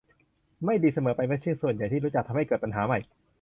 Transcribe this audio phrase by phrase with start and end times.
[0.65, 2.99] ไม่ดีเสมอไปเมื่อชื่อที่ส่วนใหญ่รู้จักทำให้เกิดปัญหาใหม่